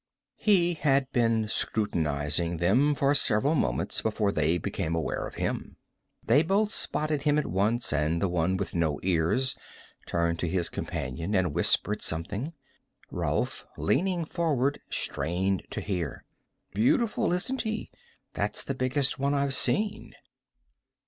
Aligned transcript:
He 0.39 0.73
had 0.73 1.11
been 1.11 1.47
scrutinizing 1.47 2.57
them 2.57 2.95
for 2.95 3.13
several 3.13 3.53
moments 3.53 4.01
before 4.01 4.31
they 4.31 4.57
became 4.57 4.95
aware 4.95 5.27
of 5.27 5.35
him. 5.35 5.77
They 6.23 6.41
both 6.41 6.73
spotted 6.73 7.21
him 7.21 7.37
at 7.37 7.45
once 7.45 7.93
and 7.93 8.19
the 8.19 8.27
one 8.27 8.57
with 8.57 8.73
no 8.73 8.99
ears 9.03 9.55
turned 10.07 10.39
to 10.39 10.47
his 10.47 10.69
companion 10.69 11.35
and 11.35 11.53
whispered 11.53 12.01
something. 12.01 12.53
Rolf, 13.11 13.67
leaning 13.77 14.25
forward, 14.25 14.79
strained 14.89 15.67
to 15.69 15.81
hear."... 15.81 16.25
beautiful, 16.73 17.31
isn't 17.31 17.61
he? 17.61 17.91
That's 18.33 18.63
the 18.63 18.73
biggest 18.73 19.19
one 19.19 19.35
I've 19.35 19.53
seen!" 19.53 20.15